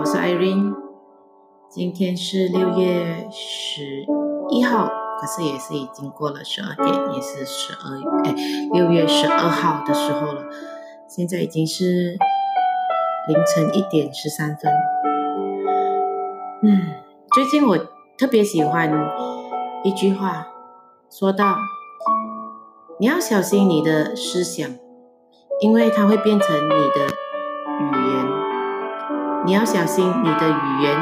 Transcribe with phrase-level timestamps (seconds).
[0.00, 0.74] 我是 Irene。
[1.68, 4.06] 今天是六月十
[4.48, 4.88] 一号，
[5.20, 8.34] 可是也是已经过了十二点，也是十二哎
[8.72, 10.46] 六月十二号的时候了。
[11.06, 12.16] 现在已经是
[13.28, 14.72] 凌晨一点十三分。
[16.62, 16.94] 嗯，
[17.34, 17.76] 最近我
[18.16, 18.90] 特别喜欢
[19.84, 20.46] 一句话，
[21.10, 21.58] 说到
[22.98, 24.66] 你要小心你的思想，
[25.60, 27.04] 因为它会变成你的
[27.80, 28.49] 语言。
[29.46, 30.98] 你要小心你的语言，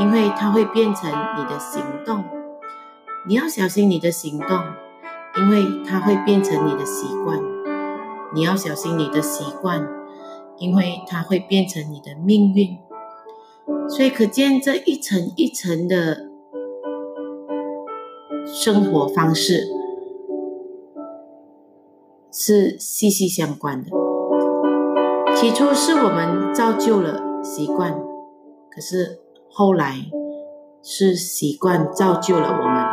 [0.00, 2.24] 因为它会变成你的行动。
[3.26, 4.58] 你要小心你的行动，
[5.36, 7.38] 因为它会变成你的习惯。
[8.34, 9.88] 你要小心你的习惯，
[10.58, 12.78] 因为它会变成你的命运。
[13.88, 16.28] 所以可见这一层一层的
[18.44, 19.68] 生活方式
[22.32, 23.90] 是息息相关的。
[25.36, 28.00] 起初是我们造就了习惯，
[28.70, 29.20] 可是
[29.50, 29.96] 后来
[30.82, 32.84] 是习惯造就了我们。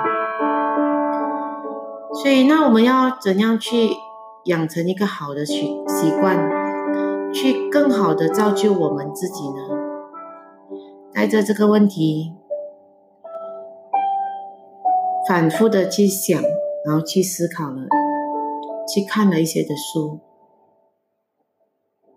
[2.15, 3.91] 所以，那我们要怎样去
[4.45, 9.55] 养成一个好的习习惯，去更好的造就我们自己呢？
[11.13, 12.33] 带着这个问题，
[15.27, 16.41] 反复的去想，
[16.85, 17.87] 然后去思考了，
[18.87, 20.17] 去看了一些的书，《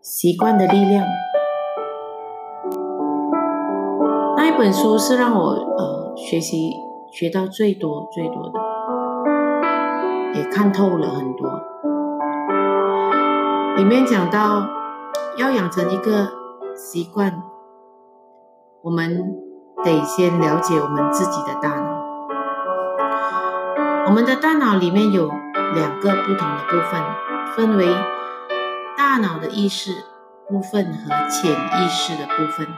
[0.00, 1.05] 习惯的力量》
[4.62, 6.72] 本书是让我呃学习
[7.10, 8.60] 学到最多最多的，
[10.38, 11.50] 也看透了很多。
[13.74, 14.68] 里面讲到
[15.36, 16.28] 要养成一个
[16.77, 17.42] 习惯。
[18.83, 19.34] 我们
[19.83, 21.90] 得先了解我们自己的大脑。
[24.06, 25.27] 我们的大脑里面有
[25.74, 27.02] 两个不同的部分，
[27.56, 27.88] 分为
[28.96, 29.90] 大脑的意识
[30.48, 32.68] 部分和潜意识的部分。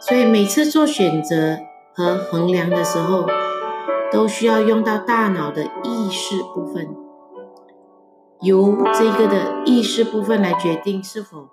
[0.00, 1.58] 所以每次做选择
[1.94, 3.26] 和衡量的时候，
[4.10, 6.88] 都需要用到大脑的意识部分，
[8.40, 11.48] 由这个的意识部分来决定是否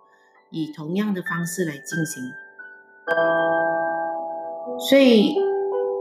[0.49, 2.23] 以同样的方式来进行。
[4.79, 5.35] 所以，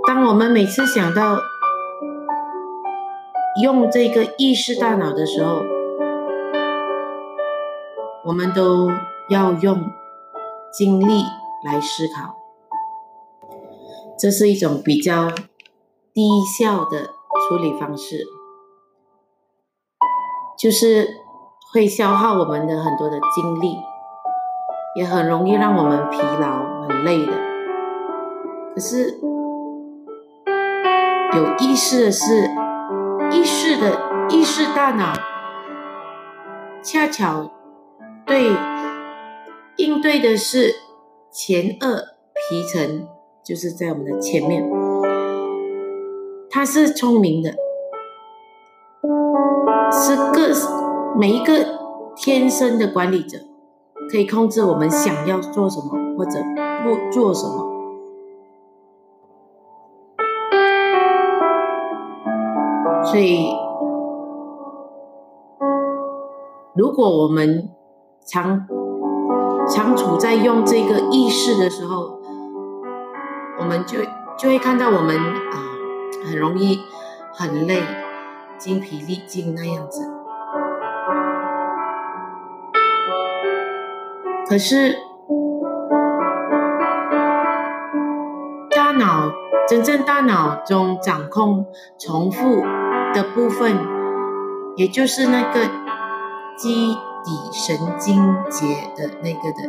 [0.06, 1.40] 当我们每次想到
[3.60, 5.62] 用这个意识大脑的时候，
[8.24, 8.88] 我们都
[9.28, 9.90] 要用
[10.72, 11.24] 精力
[11.66, 12.37] 来思考，
[14.16, 15.31] 这是一种比较
[16.15, 16.22] 低
[16.59, 17.10] 效的
[17.49, 18.25] 处理方式，
[20.59, 21.09] 就是
[21.72, 23.77] 会消耗我们的很多的精力，
[24.94, 26.77] 也很容易让我们疲劳。
[26.88, 27.32] 很累的，
[28.72, 29.19] 可是
[31.34, 32.48] 有意识的是
[33.33, 35.12] 意识的意识大脑，
[36.81, 37.50] 恰巧
[38.25, 38.53] 对
[39.78, 40.77] 应对的是
[41.38, 42.14] 前额
[42.48, 43.06] 皮层，
[43.44, 44.66] 就是在我们的前面，
[46.48, 47.50] 它是聪明的，
[49.92, 50.54] 是个
[51.14, 51.52] 每一个
[52.16, 53.36] 天生的管理者，
[54.10, 56.41] 可以控制我们想要做什么或者。
[56.82, 57.66] 不做什么？
[63.04, 63.50] 所以，
[66.74, 67.68] 如果我们
[68.24, 68.66] 常
[69.69, 72.19] 常处在用这个意识的时候，
[73.59, 73.99] 我们就
[74.38, 75.56] 就会看到我们啊，
[76.27, 76.81] 很容易
[77.34, 77.82] 很累、
[78.59, 80.03] 精疲力尽那样子。
[84.49, 84.97] 可是
[88.71, 88.93] 大。
[88.93, 89.31] 脑
[89.69, 91.66] 真正大脑中掌控
[91.98, 92.62] 重复
[93.12, 93.77] 的部分，
[94.77, 95.69] 也就是那个
[96.56, 98.16] 基底神经
[98.48, 98.64] 节
[98.97, 99.69] 的那个的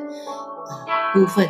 [0.69, 1.49] 啊部分，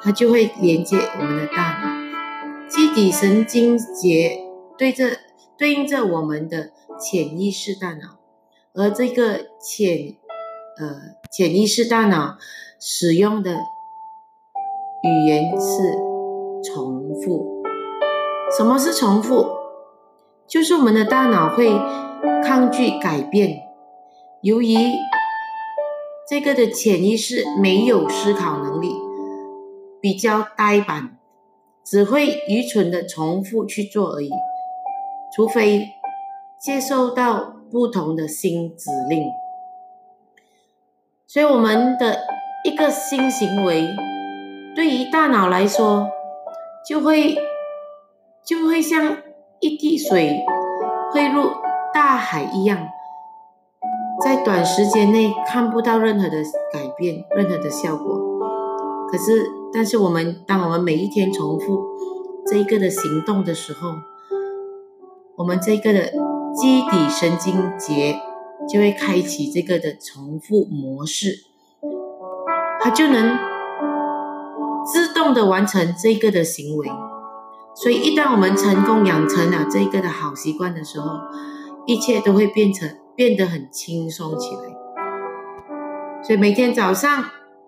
[0.00, 2.68] 它就会连接我们的大脑。
[2.68, 4.38] 基底神经节
[4.78, 5.18] 对着
[5.58, 8.16] 对应着我们的潜意识大脑，
[8.72, 10.16] 而这个潜
[10.78, 10.96] 呃
[11.30, 12.38] 潜意识大脑
[12.80, 13.52] 使用的
[15.02, 16.14] 语言是。
[16.66, 17.62] 重复，
[18.56, 19.46] 什么是重复？
[20.48, 21.78] 就是我们的大脑会
[22.42, 23.63] 抗拒改变，
[24.44, 24.76] 由于
[26.28, 28.94] 这个的潜意识没有思考能力，
[30.02, 31.16] 比较呆板，
[31.82, 34.30] 只会愚蠢的重复去做而已。
[35.34, 35.88] 除非
[36.60, 39.24] 接受到不同的新指令，
[41.26, 42.18] 所以我们的
[42.64, 43.88] 一个新行为，
[44.76, 46.06] 对于大脑来说。
[46.86, 47.34] 就会
[48.44, 49.16] 就会像
[49.58, 50.44] 一滴水
[51.10, 51.50] 汇入
[51.94, 52.86] 大海一样，
[54.22, 58.20] 在短时间内看不到任何的改变，任何的效果。
[59.10, 61.84] 可是，但是我们当我们每一天重复
[62.46, 63.90] 这一个的行动的时候，
[65.36, 66.06] 我们这个的
[66.54, 68.16] 基底神经节
[68.68, 71.44] 就会开启这个的重复模式，
[72.80, 73.36] 它就能
[74.86, 76.88] 自动的完成这个的行为。
[77.74, 81.18] 所以，一旦我们成功养成了这个的好习惯的时候，
[81.86, 84.62] 一切都会变成变得很轻松起来。
[86.22, 87.24] 所以每天早上。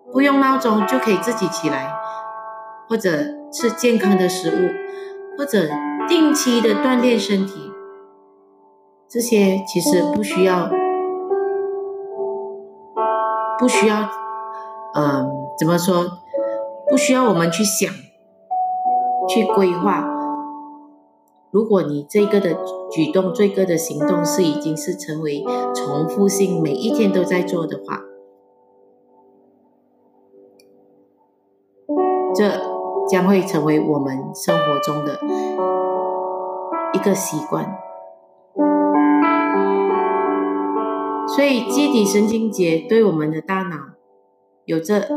[0.09, 1.93] 不用闹钟就可以自己起来，
[2.87, 3.09] 或者
[3.51, 5.67] 吃健康的食物，或者
[6.07, 7.73] 定期的锻炼身体，
[9.09, 10.69] 这些其实不需要，
[13.59, 14.09] 不需要，
[14.95, 15.29] 嗯，
[15.59, 16.05] 怎么说？
[16.89, 17.93] 不需要我们去想，
[19.27, 20.16] 去规划。
[21.51, 22.57] 如果你这个的
[22.91, 28.03] 举动、这个的行动是已经是成为重复性，每一天都在做的话。
[32.35, 32.51] 这
[33.07, 35.19] 将会成为我们生活中的
[36.93, 37.77] 一个习惯，
[41.35, 43.77] 所以基底神经节对我们的大脑
[44.65, 45.07] 有着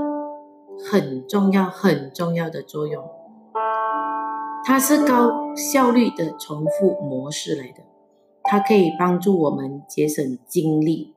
[0.90, 3.04] 很重要、很重要的作用。
[4.64, 7.82] 它是高效率的重复模式来的，
[8.44, 11.14] 它可以帮助我们节省精力。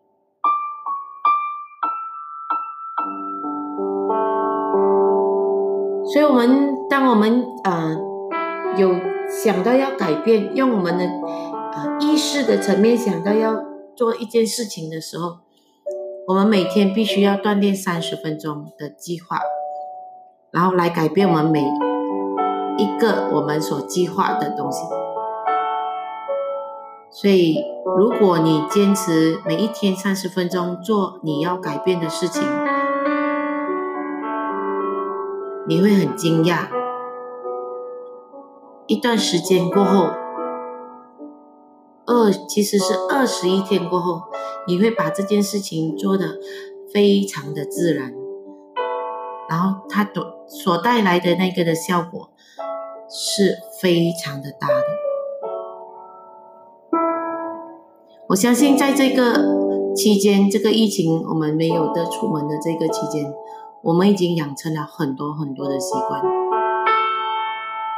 [6.05, 7.97] 所以，我们当我们呃
[8.77, 8.93] 有
[9.27, 13.63] 想到要改变，用我们的呃意识的层面想到要
[13.95, 15.37] 做一件事情的时候，
[16.27, 19.39] 我们每天必须要锻炼三十分钟的计划，
[20.51, 21.63] 然后来改变我们每
[22.77, 24.83] 一个我们所计划的东西。
[27.09, 27.63] 所以，
[27.97, 32.41] 如果你坚持每一天三十分钟做你要改变的事情，
[35.67, 36.67] 你会很惊讶，
[38.87, 40.09] 一段时间过后，
[42.07, 44.23] 二其实是二十一天过后，
[44.67, 46.39] 你会把这件事情做得
[46.91, 48.11] 非常的自然，
[49.47, 52.31] 然后它所所带来的那个的效果
[53.15, 54.74] 是非常的大的。
[58.30, 63.31] 我相信在这个期间，这个疫情我们没有的出门的这个期间。
[63.83, 66.24] 我们已经养成了很多很多的习惯，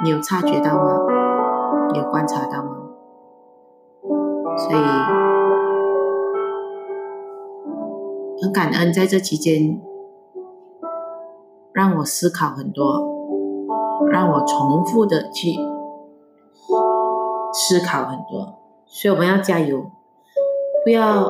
[0.03, 0.97] 你有察觉到吗？
[1.93, 2.71] 有观察到吗？
[4.57, 4.75] 所以
[8.41, 9.79] 很感恩在这期间，
[11.71, 13.14] 让我思考很多，
[14.11, 15.55] 让我重复的去
[17.53, 18.59] 思考很多。
[18.85, 19.91] 所以我们要加油，
[20.83, 21.29] 不要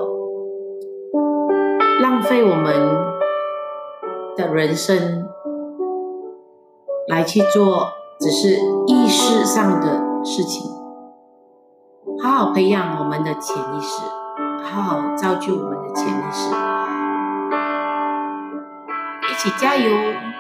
[2.02, 3.16] 浪费我们。
[4.38, 5.30] 的人生
[7.08, 7.88] 来去做，
[8.20, 10.70] 只是意识上的事情。
[12.22, 14.02] 好好培养我们的潜意识，
[14.62, 16.54] 好好造就我们的潜意识，
[19.32, 19.90] 一起加油！